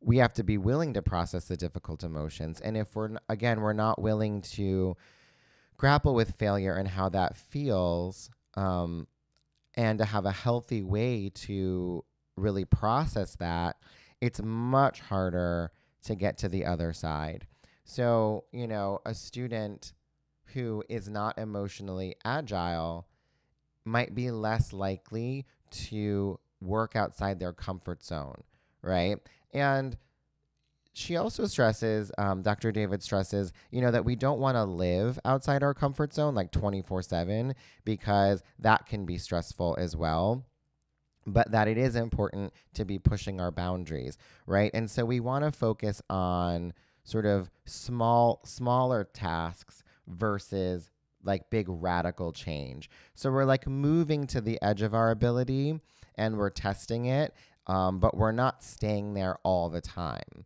we 0.00 0.18
have 0.18 0.32
to 0.34 0.42
be 0.42 0.58
willing 0.58 0.94
to 0.94 1.02
process 1.02 1.44
the 1.44 1.56
difficult 1.56 2.02
emotions. 2.02 2.60
And 2.60 2.76
if 2.76 2.94
we're, 2.96 3.16
again, 3.28 3.60
we're 3.60 3.72
not 3.72 4.00
willing 4.00 4.42
to 4.42 4.96
grapple 5.76 6.14
with 6.14 6.34
failure 6.36 6.74
and 6.74 6.88
how 6.88 7.08
that 7.10 7.36
feels, 7.36 8.30
um, 8.54 9.06
and 9.74 9.98
to 9.98 10.04
have 10.04 10.26
a 10.26 10.32
healthy 10.32 10.82
way 10.82 11.30
to 11.34 12.04
really 12.36 12.64
process 12.64 13.36
that, 13.36 13.76
it's 14.20 14.40
much 14.42 15.00
harder 15.00 15.72
to 16.04 16.14
get 16.14 16.38
to 16.38 16.48
the 16.48 16.64
other 16.64 16.92
side. 16.92 17.46
So, 17.84 18.44
you 18.52 18.66
know, 18.66 19.00
a 19.06 19.14
student 19.14 19.92
who 20.46 20.84
is 20.88 21.08
not 21.08 21.38
emotionally 21.38 22.16
agile 22.24 23.06
might 23.84 24.14
be 24.14 24.30
less 24.30 24.72
likely 24.72 25.46
to 25.70 26.38
work 26.60 26.94
outside 26.94 27.40
their 27.40 27.52
comfort 27.52 28.04
zone, 28.04 28.42
right? 28.82 29.18
And 29.52 29.96
she 30.94 31.16
also 31.16 31.46
stresses, 31.46 32.12
um, 32.18 32.42
Dr. 32.42 32.70
David 32.70 33.02
stresses, 33.02 33.52
you 33.70 33.80
know, 33.80 33.90
that 33.90 34.04
we 34.04 34.14
don't 34.14 34.40
want 34.40 34.56
to 34.56 34.64
live 34.64 35.18
outside 35.24 35.62
our 35.62 35.72
comfort 35.72 36.12
zone 36.12 36.34
like 36.34 36.50
24 36.50 37.02
7 37.02 37.54
because 37.84 38.42
that 38.58 38.86
can 38.86 39.06
be 39.06 39.16
stressful 39.18 39.76
as 39.78 39.96
well. 39.96 40.44
But 41.24 41.52
that 41.52 41.68
it 41.68 41.78
is 41.78 41.94
important 41.94 42.52
to 42.74 42.84
be 42.84 42.98
pushing 42.98 43.40
our 43.40 43.52
boundaries, 43.52 44.18
right? 44.46 44.72
And 44.74 44.90
so 44.90 45.04
we 45.04 45.20
want 45.20 45.44
to 45.44 45.52
focus 45.52 46.02
on 46.10 46.74
sort 47.04 47.26
of 47.26 47.48
small, 47.64 48.40
smaller 48.44 49.04
tasks 49.04 49.82
versus 50.08 50.90
like 51.24 51.48
big 51.48 51.66
radical 51.68 52.32
change. 52.32 52.90
So 53.14 53.30
we're 53.30 53.44
like 53.44 53.66
moving 53.66 54.26
to 54.28 54.40
the 54.40 54.60
edge 54.62 54.82
of 54.82 54.94
our 54.94 55.10
ability 55.10 55.80
and 56.16 56.36
we're 56.36 56.50
testing 56.50 57.06
it, 57.06 57.34
um, 57.66 57.98
but 57.98 58.16
we're 58.16 58.32
not 58.32 58.62
staying 58.62 59.14
there 59.14 59.38
all 59.42 59.70
the 59.70 59.80
time. 59.80 60.44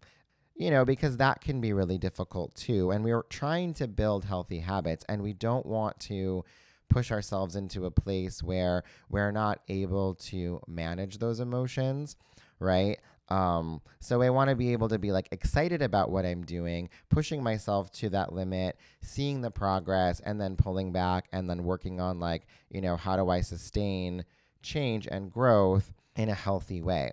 You 0.55 0.71
know, 0.71 0.87
because 0.87 1.19
that 1.19 1.43
can 1.43 1.61
be 1.61 1.75
really 1.75 1.99
difficult 1.99 2.55
too. 2.55 2.91
And 2.91 3.05
we're 3.05 3.25
trying 3.25 3.75
to 3.75 3.87
build 3.87 4.25
healthy 4.25 4.61
habits 4.61 5.05
and 5.07 5.23
we 5.23 5.35
don't 5.35 5.67
want 5.67 6.01
to 6.01 6.45
push 6.89 7.11
ourselves 7.11 7.57
into 7.57 7.85
a 7.85 7.91
place 7.91 8.43
where 8.43 8.83
we're 9.11 9.33
not 9.33 9.61
able 9.69 10.15
to 10.15 10.61
manage 10.67 11.19
those 11.19 11.41
emotions, 11.41 12.17
right? 12.59 12.99
Um, 13.29 13.81
so 14.01 14.23
I 14.23 14.31
want 14.31 14.51
to 14.51 14.57
be 14.57 14.73
able 14.73 14.89
to 14.89 14.99
be 14.99 15.11
like 15.11 15.29
excited 15.33 15.83
about 15.83 16.11
what 16.11 16.25
I'm 16.25 16.45
doing, 16.45 16.89
pushing 17.11 17.43
myself 17.43 17.91
to 17.93 18.09
that 18.11 18.33
limit, 18.33 18.79
seeing 19.03 19.41
the 19.41 19.51
progress, 19.51 20.21
and 20.21 20.41
then 20.41 20.57
pulling 20.57 20.93
back 20.93 21.27
and 21.33 21.51
then 21.51 21.65
working 21.65 22.01
on 22.01 22.21
like, 22.21 22.47
you 22.71 22.81
know, 22.81 22.97
how 22.97 23.17
do 23.17 23.29
I 23.29 23.41
sustain 23.41 24.25
change 24.63 25.09
and 25.11 25.31
growth 25.31 25.93
in 26.17 26.29
a 26.29 26.35
healthy 26.35 26.81
way. 26.81 27.13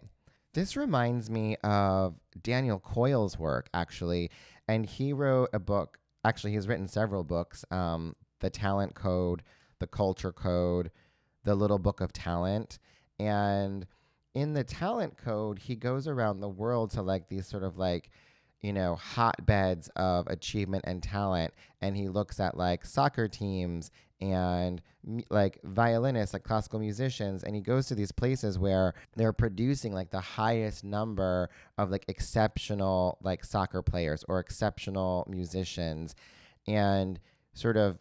This 0.54 0.76
reminds 0.78 1.30
me 1.30 1.58
of 1.64 2.20
Daniel 2.42 2.80
Coyle's 2.80 3.38
work, 3.38 3.70
actually. 3.74 4.30
And 4.68 4.86
he 4.86 5.12
wrote 5.12 5.50
a 5.54 5.60
book, 5.60 6.00
actually, 6.24 6.54
he's 6.54 6.68
written 6.68 6.88
several 6.88 7.24
books 7.24 7.66
um, 7.72 8.16
The 8.40 8.50
Talent 8.50 8.96
Code, 8.96 9.44
The 9.80 9.88
Culture 9.88 10.32
Code, 10.32 10.92
The 11.44 11.56
Little 11.56 11.80
Book 11.80 12.02
of 12.02 12.14
Talent. 12.14 12.80
And 13.20 13.86
in 14.36 14.54
the 14.54 14.64
Talent 14.64 15.18
Code, 15.18 15.60
he 15.60 15.76
goes 15.76 16.08
around 16.08 16.40
the 16.40 16.50
world 16.50 16.92
to 16.92 17.02
like 17.02 17.28
these 17.28 17.48
sort 17.48 17.64
of 17.64 17.78
like, 17.78 18.10
you 18.62 18.74
know, 18.74 18.96
hotbeds 18.96 19.90
of 19.96 20.28
achievement 20.28 20.86
and 20.88 21.04
talent. 21.04 21.54
And 21.82 21.98
he 21.98 22.10
looks 22.10 22.40
at 22.40 22.56
like 22.56 22.86
soccer 22.86 23.28
teams 23.28 23.92
and 24.32 24.82
like 25.30 25.60
violinists, 25.64 26.34
like 26.34 26.44
classical 26.44 26.80
musicians. 26.80 27.44
And 27.44 27.56
he 27.56 27.62
goes 27.62 27.88
to 27.88 27.96
these 27.96 28.12
places 28.12 28.58
where 28.58 28.94
they're 29.16 29.34
producing 29.34 29.94
like 29.94 30.12
the 30.12 30.22
highest 30.22 30.84
number 30.84 31.50
of 31.78 31.92
like 31.92 32.06
exceptional 32.08 33.18
like 33.22 33.44
soccer 33.44 33.82
players 33.82 34.24
or 34.28 34.40
exceptional 34.40 35.26
musicians 35.30 36.16
and 36.68 37.20
sort 37.54 37.78
of 37.78 38.00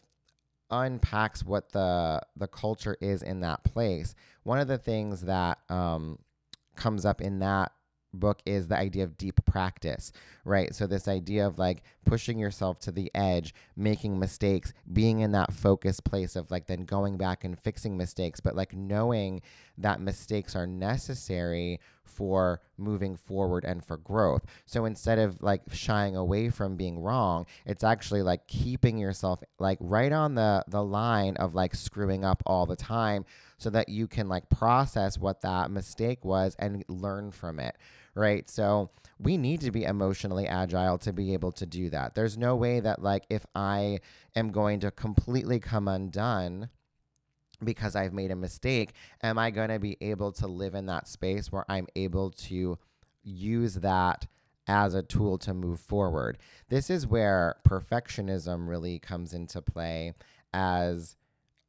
unpacks 0.70 1.44
what 1.44 1.70
the 1.72 2.20
the 2.36 2.46
culture 2.46 2.96
is 3.00 3.22
in 3.22 3.40
that 3.40 3.64
place. 3.64 4.14
One 4.44 4.58
of 4.58 4.68
the 4.68 4.78
things 4.78 5.22
that 5.22 5.58
um, 5.68 6.18
comes 6.76 7.04
up 7.04 7.20
in 7.20 7.40
that 7.40 7.72
book 8.12 8.40
is 8.47 8.69
the 8.69 8.76
idea 8.76 9.04
of 9.04 9.16
deep 9.16 9.45
practice, 9.45 10.12
right? 10.45 10.75
So, 10.75 10.87
this 10.87 11.09
idea 11.09 11.47
of 11.47 11.59
like 11.59 11.83
pushing 12.04 12.38
yourself 12.38 12.78
to 12.81 12.92
the 12.92 13.11
edge, 13.14 13.54
making 13.76 14.19
mistakes, 14.19 14.73
being 14.92 15.21
in 15.21 15.33
that 15.33 15.52
focused 15.52 16.04
place 16.04 16.37
of 16.37 16.50
like 16.50 16.66
then 16.66 16.85
going 16.85 17.16
back 17.16 17.45
and 17.45 17.59
fixing 17.59 17.97
mistakes, 17.97 18.40
but 18.40 18.57
like 18.57 18.75
knowing 18.75 19.40
that 19.78 20.00
mistakes 20.00 20.54
are 20.54 20.66
necessary 20.66 21.81
for 22.12 22.61
moving 22.76 23.16
forward 23.16 23.64
and 23.64 23.85
for 23.85 23.97
growth. 23.97 24.45
So 24.66 24.85
instead 24.85 25.19
of 25.19 25.42
like 25.42 25.62
shying 25.73 26.16
away 26.16 26.50
from 26.50 26.76
being 26.76 27.00
wrong, 27.00 27.47
it's 27.64 27.85
actually 27.85 28.23
like 28.23 28.47
keeping 28.47 28.99
yourself 28.99 29.42
like 29.59 29.78
right 29.81 30.12
on 30.12 30.35
the 30.35 30.64
the 30.69 30.83
line 30.83 31.37
of 31.37 31.54
like 31.54 31.75
screwing 31.75 32.25
up 32.25 32.42
all 32.47 32.66
the 32.66 32.76
time 32.76 33.25
so 33.59 33.71
that 33.71 33.88
you 33.88 34.07
can 34.07 34.28
like 34.28 34.49
process 34.49 35.19
what 35.19 35.40
that 35.42 35.71
mistake 35.71 36.25
was 36.25 36.54
and 36.59 36.85
learn 36.88 37.31
from 37.31 37.59
it 37.59 37.76
right? 38.14 38.49
So 38.49 38.90
we 39.19 39.37
need 39.37 39.61
to 39.61 39.71
be 39.71 39.85
emotionally 39.85 40.47
agile 40.47 40.99
to 40.99 41.12
be 41.12 41.33
able 41.33 41.52
to 41.52 41.66
do 41.66 41.90
that. 41.90 42.14
There's 42.14 42.37
no 42.37 42.57
way 42.57 42.81
that, 42.81 43.02
like, 43.02 43.25
if 43.31 43.47
I 43.54 44.00
am 44.35 44.50
going 44.50 44.81
to 44.81 44.90
completely 44.90 45.61
come 45.61 45.88
undone 45.88 46.69
because 47.62 47.95
I've 47.95 48.12
made 48.12 48.31
a 48.31 48.37
mistake, 48.37 48.92
am 49.23 49.38
I 49.38 49.50
going 49.50 49.69
to 49.69 49.78
be 49.78 49.97
able 50.00 50.33
to 50.33 50.47
live 50.47 50.75
in 50.75 50.87
that 50.87 51.07
space 51.09 51.52
where 51.52 51.64
I'm 51.69 51.87
able 51.95 52.31
to 52.31 52.78
use 53.23 53.75
that 53.76 54.26
as 54.66 54.95
a 54.95 55.02
tool 55.02 55.38
to 55.38 55.54
move 55.54 55.81
forward? 55.81 56.38
This 56.69 56.90
is 56.90 57.07
where 57.07 57.57
perfectionism 57.64 58.69
really 58.69 58.99
comes 58.99 59.33
into 59.33 59.62
play 59.62 60.14
as 60.52 61.16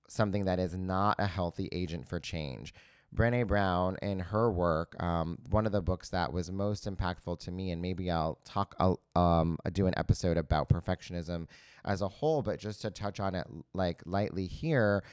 something 0.10 0.46
that 0.46 0.60
is 0.60 0.76
not 0.76 1.16
a 1.20 1.28
healthy 1.28 1.70
agent 1.72 2.08
for 2.08 2.20
change. 2.20 2.74
Brene 3.14 3.48
Brown 3.48 3.98
in 4.02 4.20
her 4.20 4.52
work, 4.52 5.02
um, 5.02 5.38
one 5.50 5.66
of 5.66 5.72
the 5.72 5.82
books 5.82 6.10
that 6.10 6.34
was 6.34 6.52
most 6.52 6.86
impactful 6.86 7.40
to 7.40 7.52
me, 7.52 7.72
and 7.72 7.82
maybe 7.82 8.10
I'll 8.10 8.40
talk, 8.44 8.76
I'll 8.80 9.00
um, 9.16 9.58
do 9.72 9.88
an 9.88 9.94
episode 9.98 10.38
about 10.38 10.70
perfectionism 10.70 11.48
as 11.86 12.02
a 12.02 12.08
whole, 12.08 12.42
but 12.42 12.60
just 12.60 12.82
to 12.82 12.92
touch 12.92 13.20
on 13.20 13.36
it 13.36 13.48
like 13.74 14.02
lightly 14.06 14.48
here, 14.48 15.04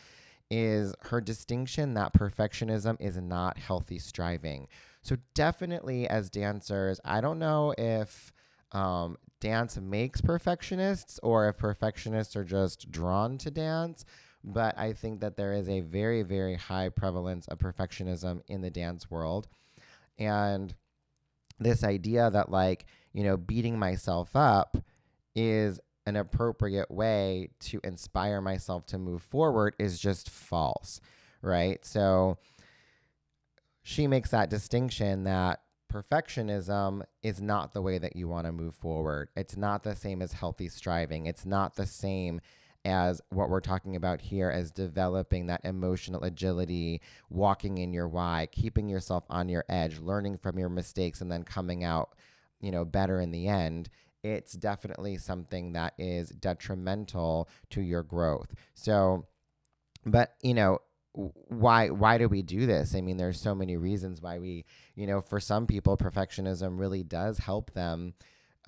is 0.50 0.94
her 1.02 1.20
distinction 1.20 1.94
that 1.94 2.12
perfectionism 2.12 2.96
is 3.00 3.16
not 3.16 3.58
healthy 3.58 3.98
striving. 3.98 4.66
So 5.02 5.16
definitely, 5.34 6.08
as 6.08 6.30
dancers, 6.30 7.00
I 7.04 7.20
don't 7.20 7.38
know 7.38 7.74
if 7.78 8.32
um, 8.72 9.16
dance 9.40 9.76
makes 9.78 10.20
perfectionists 10.20 11.20
or 11.22 11.48
if 11.48 11.58
perfectionists 11.58 12.36
are 12.36 12.44
just 12.44 12.90
drawn 12.90 13.38
to 13.38 13.50
dance 13.50 14.04
Mm-hmm. 14.44 14.52
but 14.52 14.78
I 14.78 14.92
think 14.92 15.20
that 15.20 15.36
there 15.36 15.52
is 15.52 15.68
a 15.68 15.80
very, 15.80 16.22
very 16.22 16.56
high 16.56 16.88
prevalence 16.88 17.46
of 17.48 17.58
perfectionism 17.58 18.40
in 18.48 18.62
the 18.62 18.70
dance 18.70 19.10
world. 19.10 19.48
And 20.18 20.74
this 21.58 21.84
idea 21.84 22.30
that, 22.30 22.50
like, 22.50 22.86
you 23.12 23.24
know, 23.24 23.36
beating 23.36 23.78
myself 23.78 24.30
up 24.34 24.78
is 25.34 25.80
an 26.06 26.16
appropriate 26.16 26.90
way 26.90 27.50
to 27.60 27.80
inspire 27.84 28.40
myself 28.40 28.86
to 28.86 28.98
move 28.98 29.22
forward 29.22 29.76
is 29.78 30.00
just 30.00 30.30
false, 30.30 31.00
right? 31.42 31.84
So 31.84 32.38
she 33.82 34.06
makes 34.06 34.30
that 34.30 34.50
distinction 34.50 35.24
that 35.24 35.60
perfectionism 35.92 37.02
is 37.22 37.42
not 37.42 37.72
the 37.72 37.82
way 37.82 37.98
that 37.98 38.16
you 38.16 38.28
want 38.28 38.46
to 38.46 38.52
move 38.52 38.74
forward. 38.74 39.28
It's 39.36 39.56
not 39.56 39.82
the 39.82 39.96
same 39.96 40.22
as 40.22 40.32
healthy 40.32 40.68
striving. 40.68 41.26
It's 41.26 41.44
not 41.44 41.76
the 41.76 41.86
same 41.86 42.40
as 42.84 43.20
what 43.30 43.50
we're 43.50 43.60
talking 43.60 43.96
about 43.96 44.20
here 44.20 44.50
as 44.50 44.70
developing 44.70 45.46
that 45.46 45.60
emotional 45.64 46.22
agility, 46.24 47.00
walking 47.28 47.78
in 47.78 47.92
your 47.92 48.08
why, 48.08 48.48
keeping 48.52 48.88
yourself 48.88 49.24
on 49.28 49.48
your 49.48 49.64
edge, 49.68 49.98
learning 49.98 50.36
from 50.38 50.58
your 50.58 50.68
mistakes 50.68 51.20
and 51.20 51.30
then 51.30 51.42
coming 51.42 51.84
out, 51.84 52.14
you 52.60 52.70
know, 52.70 52.84
better 52.84 53.20
in 53.20 53.30
the 53.30 53.48
end. 53.48 53.88
It's 54.22 54.52
definitely 54.52 55.16
something 55.18 55.72
that 55.72 55.94
is 55.98 56.30
detrimental 56.30 57.48
to 57.70 57.80
your 57.80 58.02
growth. 58.02 58.54
So, 58.74 59.26
but, 60.04 60.34
you 60.42 60.54
know, 60.54 60.78
why 61.12 61.88
why 61.90 62.18
do 62.18 62.28
we 62.28 62.40
do 62.40 62.66
this 62.66 62.94
i 62.94 63.00
mean 63.00 63.16
there's 63.16 63.40
so 63.40 63.52
many 63.52 63.76
reasons 63.76 64.22
why 64.22 64.38
we 64.38 64.64
you 64.94 65.08
know 65.08 65.20
for 65.20 65.40
some 65.40 65.66
people 65.66 65.96
perfectionism 65.96 66.78
really 66.78 67.02
does 67.02 67.38
help 67.38 67.72
them 67.72 68.14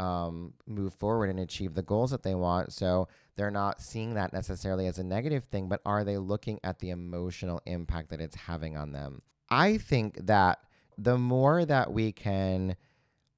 um, 0.03 0.53
move 0.67 0.93
forward 0.95 1.31
and 1.31 1.39
achieve 1.39 1.75
the 1.75 1.83
goals 1.83 2.11
that 2.11 2.25
they 2.25 2.35
want. 2.35 2.73
So 2.73 3.07
they're 3.37 3.53
not 3.53 3.81
seeing 3.81 4.15
that 4.15 4.33
necessarily 4.33 4.89
as 4.89 4.99
a 4.99 5.05
negative 5.05 5.45
thing, 5.45 5.69
but 5.69 5.81
are 5.87 6.03
they 6.03 6.19
looking 6.19 6.59
at 6.65 6.81
the 6.81 6.91
emotional 6.91 7.63
impact 7.67 8.11
that 8.11 8.21
it's 8.21 8.35
having 8.35 8.77
on 8.77 8.91
them? 8.91 9.23
I 9.49 9.79
think 9.79 10.27
that 10.27 10.59
the 10.99 11.19
more 11.19 11.65
that 11.65 11.93
we 11.93 12.11
can 12.11 12.77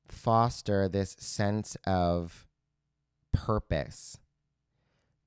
foster 0.09 0.89
this 0.89 1.17
sense 1.19 1.77
of 1.87 2.47
purpose, 3.33 4.19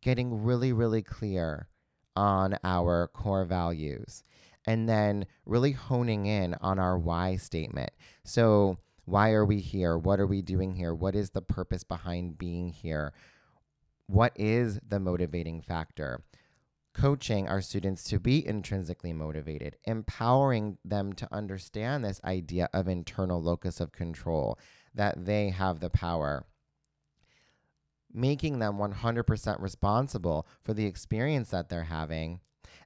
getting 0.02 0.44
really, 0.44 0.74
really 0.74 1.04
clear 1.04 1.68
on 2.16 2.58
our 2.64 3.10
core 3.10 3.46
values, 3.46 4.24
and 4.66 4.90
then 4.90 5.28
really 5.46 5.72
honing 5.72 6.26
in 6.26 6.56
on 6.62 6.80
our 6.80 6.98
why 6.98 7.36
statement. 7.36 7.92
So, 8.24 8.80
why 9.08 9.32
are 9.32 9.46
we 9.46 9.62
here? 9.62 9.98
What 9.98 10.20
are 10.20 10.28
we 10.28 10.42
doing 10.42 10.74
here? 10.74 10.94
What 10.94 11.16
is 11.16 11.30
the 11.30 11.42
purpose 11.42 11.86
behind 11.86 12.38
being 12.38 12.70
here? 12.70 13.14
What 14.08 14.34
is 14.36 14.82
the 14.86 15.00
motivating 15.00 15.62
factor? 15.62 16.26
Coaching 16.94 17.48
our 17.48 17.62
students 17.62 18.04
to 18.06 18.20
be 18.20 18.46
intrinsically 18.46 19.14
motivated, 19.14 19.78
empowering 19.86 20.78
them 20.84 21.14
to 21.14 21.34
understand 21.34 22.04
this 22.04 22.20
idea 22.26 22.68
of 22.74 22.90
internal 22.90 23.42
locus 23.42 23.80
of 23.80 23.94
control, 23.94 24.60
that 24.94 25.24
they 25.26 25.52
have 25.52 25.80
the 25.80 25.90
power 25.90 26.46
making 28.14 28.60
them 28.60 28.78
100% 28.78 29.62
responsible 29.62 30.48
for 30.64 30.74
the 30.74 30.86
experience 30.86 31.52
that 31.52 31.70
they're 31.70 31.84
having 31.84 32.40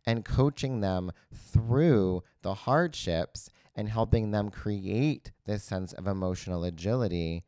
and 0.06 0.26
coaching 0.26 0.82
them 0.82 1.12
through 1.34 2.24
the 2.42 2.54
hardships 2.54 3.50
and 3.76 3.90
helping 3.90 4.32
them 4.32 4.50
create 4.50 5.32
this 5.46 5.64
sense 5.64 5.94
of 5.94 6.08
emotional 6.08 6.64
agility 6.64 7.44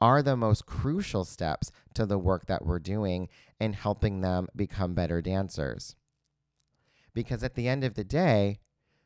are 0.00 0.22
the 0.22 0.36
most 0.36 0.66
crucial 0.66 1.24
steps 1.24 1.70
to 1.94 2.04
the 2.04 2.18
work 2.18 2.46
that 2.46 2.64
we're 2.64 2.78
doing 2.78 3.28
in 3.60 3.72
helping 3.72 4.20
them 4.20 4.48
become 4.54 4.94
better 4.94 5.22
dancers. 5.22 5.94
Because 7.14 7.42
at 7.42 7.54
the 7.54 7.68
end 7.68 7.84
of 7.84 7.94
the 7.94 8.04
day, 8.04 8.58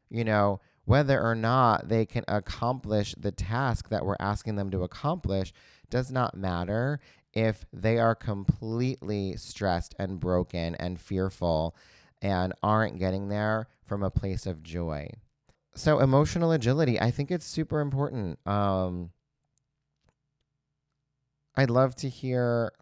you 0.09 0.25
know, 0.25 0.61
whether 0.87 1.23
or 1.23 1.35
not 1.35 1.89
they 1.89 2.07
can 2.07 2.25
accomplish 2.27 3.15
the 3.19 3.31
task 3.31 3.91
that 3.91 4.05
we're 4.05 4.17
asking 4.19 4.57
them 4.57 4.71
to 4.71 4.83
accomplish 4.83 5.53
does 5.91 6.11
not 6.11 6.35
matter 6.35 6.99
if 7.35 7.67
they 7.73 7.99
are 7.99 8.15
completely 8.15 9.37
stressed 9.37 9.95
and 9.99 10.19
broken 10.19 10.75
and 10.77 10.99
fearful 10.99 11.77
and 12.23 12.55
aren't 12.63 12.99
getting 12.99 13.29
there 13.29 13.69
from 13.85 14.03
a 14.03 14.11
place 14.11 14.47
of 14.47 14.63
joy 14.63 15.09
so 15.75 16.01
emotional 16.01 16.53
agility, 16.53 17.01
I 17.01 17.11
think 17.11 17.31
it's 17.31 17.47
super 17.47 17.81
important. 17.81 18.39
Um, 18.47 19.11
I'd 21.57 21.71
love 21.71 21.95
to 21.97 22.09
hear. 22.09 22.73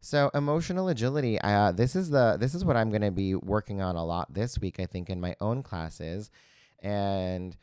So 0.00 0.30
emotional 0.34 0.88
agility, 0.88 1.40
uh, 1.40 1.72
this 1.72 1.96
is 1.96 2.10
the 2.10 2.36
this 2.38 2.54
is 2.54 2.64
what 2.64 2.76
I'm 2.76 2.90
going 2.90 3.02
to 3.02 3.10
be 3.10 3.34
working 3.34 3.80
on 3.80 3.96
a 3.96 4.04
lot 4.04 4.34
this 4.34 4.58
week. 4.58 4.78
I 4.78 4.86
think 4.86 5.08
in 5.08 5.20
my 5.20 5.34
own 5.40 5.62
classes, 5.62 6.30
and 6.80 7.56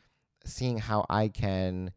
seeing 0.44 0.78
how 0.78 1.06
I 1.08 1.28
can 1.28 1.92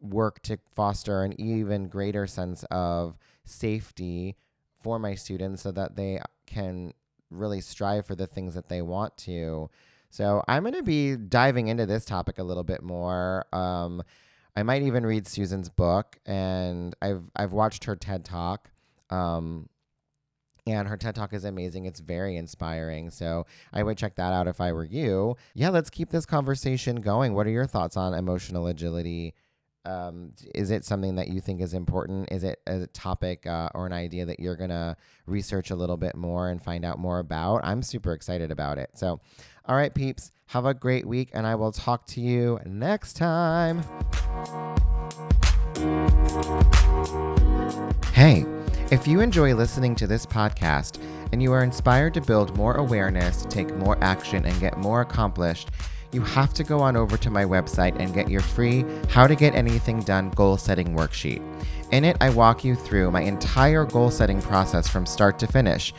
work 0.00 0.42
to 0.42 0.58
foster 0.74 1.22
an 1.22 1.38
even 1.40 1.88
greater 1.88 2.26
sense 2.26 2.62
of 2.70 3.16
safety 3.44 4.36
for 4.82 4.98
my 4.98 5.14
students, 5.14 5.62
so 5.62 5.72
that 5.72 5.96
they 5.96 6.20
can 6.46 6.92
really 7.30 7.60
strive 7.60 8.04
for 8.04 8.14
the 8.14 8.26
things 8.26 8.54
that 8.54 8.68
they 8.68 8.82
want 8.82 9.16
to 9.16 9.70
So 10.10 10.42
I'm 10.48 10.64
going 10.64 10.74
to 10.74 10.82
be 10.82 11.16
diving 11.16 11.68
into 11.68 11.86
this 11.86 12.04
topic 12.04 12.38
a 12.38 12.42
little 12.42 12.64
bit 12.64 12.82
more. 12.82 13.46
Um, 13.52 14.02
I 14.56 14.62
might 14.64 14.82
even 14.82 15.06
read 15.06 15.26
Susan's 15.26 15.68
book, 15.68 16.18
and 16.26 16.94
I've 17.00 17.30
I've 17.36 17.52
watched 17.52 17.84
her 17.84 17.96
TED 17.96 18.24
talk. 18.24 18.70
Um, 19.08 19.68
and 20.66 20.88
her 20.88 20.96
TED 20.96 21.14
Talk 21.14 21.32
is 21.32 21.44
amazing. 21.44 21.86
It's 21.86 22.00
very 22.00 22.36
inspiring. 22.36 23.10
So 23.10 23.46
I 23.72 23.82
would 23.82 23.96
check 23.98 24.16
that 24.16 24.32
out 24.32 24.46
if 24.46 24.60
I 24.60 24.72
were 24.72 24.84
you. 24.84 25.36
Yeah, 25.54 25.70
let's 25.70 25.90
keep 25.90 26.10
this 26.10 26.26
conversation 26.26 26.96
going. 26.96 27.34
What 27.34 27.46
are 27.46 27.50
your 27.50 27.66
thoughts 27.66 27.96
on 27.96 28.14
emotional 28.14 28.66
agility? 28.66 29.34
Um, 29.84 30.32
is 30.54 30.70
it 30.70 30.84
something 30.84 31.14
that 31.16 31.28
you 31.28 31.40
think 31.40 31.62
is 31.62 31.72
important? 31.72 32.30
Is 32.30 32.44
it 32.44 32.60
a 32.66 32.86
topic 32.88 33.46
uh, 33.46 33.70
or 33.74 33.86
an 33.86 33.92
idea 33.92 34.26
that 34.26 34.38
you're 34.38 34.56
going 34.56 34.70
to 34.70 34.96
research 35.26 35.70
a 35.70 35.74
little 35.74 35.96
bit 35.96 36.14
more 36.16 36.50
and 36.50 36.62
find 36.62 36.84
out 36.84 36.98
more 36.98 37.18
about? 37.18 37.62
I'm 37.64 37.82
super 37.82 38.12
excited 38.12 38.50
about 38.50 38.78
it. 38.78 38.90
So, 38.94 39.20
all 39.64 39.76
right, 39.76 39.94
peeps, 39.94 40.32
have 40.48 40.66
a 40.66 40.74
great 40.74 41.06
week, 41.06 41.30
and 41.32 41.46
I 41.46 41.54
will 41.54 41.72
talk 41.72 42.06
to 42.08 42.20
you 42.20 42.58
next 42.66 43.14
time. 43.14 43.82
Hey, 48.12 48.44
if 48.90 49.06
you 49.06 49.20
enjoy 49.20 49.54
listening 49.54 49.94
to 49.96 50.06
this 50.06 50.26
podcast 50.26 51.00
and 51.32 51.42
you 51.42 51.52
are 51.52 51.62
inspired 51.62 52.12
to 52.14 52.20
build 52.20 52.56
more 52.56 52.74
awareness, 52.74 53.46
take 53.48 53.74
more 53.76 53.96
action, 54.02 54.44
and 54.44 54.60
get 54.60 54.76
more 54.76 55.00
accomplished, 55.00 55.70
you 56.12 56.22
have 56.22 56.54
to 56.54 56.64
go 56.64 56.80
on 56.80 56.96
over 56.96 57.16
to 57.16 57.30
my 57.30 57.44
website 57.44 57.98
and 57.98 58.14
get 58.14 58.30
your 58.30 58.40
free 58.40 58.84
How 59.08 59.26
to 59.26 59.34
Get 59.34 59.54
Anything 59.54 60.00
Done 60.00 60.30
goal 60.30 60.56
setting 60.56 60.96
worksheet. 60.96 61.42
In 61.92 62.04
it, 62.04 62.16
I 62.20 62.30
walk 62.30 62.64
you 62.64 62.74
through 62.74 63.10
my 63.10 63.22
entire 63.22 63.84
goal 63.84 64.10
setting 64.10 64.40
process 64.40 64.88
from 64.88 65.06
start 65.06 65.38
to 65.40 65.46
finish. 65.46 65.92